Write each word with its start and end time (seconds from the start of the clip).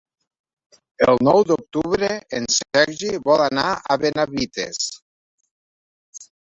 El 1.11 1.19
nou 1.27 1.43
d'octubre 1.49 2.09
en 2.39 2.49
Sergi 2.55 3.13
vol 3.29 3.45
anar 3.47 3.69
a 3.97 4.01
Benavites. 4.07 4.85